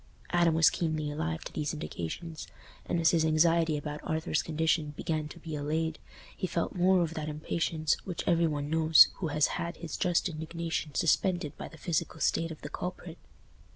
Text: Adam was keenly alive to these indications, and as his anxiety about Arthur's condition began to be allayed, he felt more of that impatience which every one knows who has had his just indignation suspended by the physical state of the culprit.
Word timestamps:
Adam 0.31 0.55
was 0.55 0.71
keenly 0.71 1.11
alive 1.11 1.43
to 1.43 1.53
these 1.53 1.75
indications, 1.75 2.47
and 2.87 2.99
as 2.99 3.11
his 3.11 3.23
anxiety 3.23 3.77
about 3.77 3.99
Arthur's 4.01 4.41
condition 4.41 4.95
began 4.97 5.27
to 5.27 5.37
be 5.37 5.55
allayed, 5.55 5.99
he 6.35 6.47
felt 6.47 6.73
more 6.73 7.03
of 7.03 7.13
that 7.13 7.29
impatience 7.29 7.95
which 8.03 8.23
every 8.27 8.47
one 8.47 8.67
knows 8.67 9.09
who 9.17 9.27
has 9.27 9.45
had 9.61 9.77
his 9.77 9.95
just 9.95 10.27
indignation 10.27 10.95
suspended 10.95 11.55
by 11.55 11.67
the 11.67 11.77
physical 11.77 12.19
state 12.19 12.49
of 12.49 12.61
the 12.61 12.69
culprit. 12.69 13.19